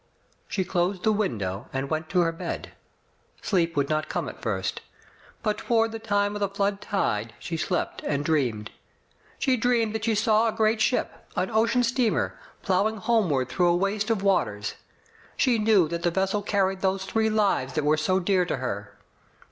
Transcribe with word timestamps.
She 0.47 0.65
closed 0.65 1.03
the 1.03 1.11
window 1.11 1.69
and 1.71 1.87
went 1.87 2.09
to 2.09 2.21
her 2.21 2.31
bed. 2.31 2.71
Sleep 3.43 3.77
would 3.77 3.87
not 3.87 4.09
come 4.09 4.27
at 4.27 4.41
first. 4.41 4.81
But 5.43 5.59
toward 5.59 5.91
the 5.91 5.99
time 5.99 6.35
of 6.35 6.39
the 6.39 6.49
flood 6.49 6.81
tide 6.81 7.35
she 7.37 7.55
slept 7.55 8.01
and 8.03 8.25
dreamed. 8.25 8.71
She 9.37 9.57
dreamed 9.57 9.93
that 9.93 10.05
she 10.05 10.15
saw 10.15 10.47
a 10.47 10.51
great 10.53 10.81
ship— 10.81 11.27
an 11.35 11.51
ocean 11.51 11.83
steamer— 11.83 12.35
plowing 12.63 12.97
homeward 12.97 13.49
through 13.49 13.67
a 13.69 13.75
waste 13.75 14.09
of 14.09 14.23
waters. 14.23 14.73
She 15.37 15.59
knew 15.59 15.87
that 15.89 16.01
the 16.01 16.09
vessel 16.09 16.41
carried 16.41 16.81
those 16.81 17.05
three 17.05 17.29
lives 17.29 17.73
that 17.73 17.85
were 17.85 17.95
so 17.95 18.19
dear 18.19 18.43
to 18.45 18.57
her. 18.57 18.97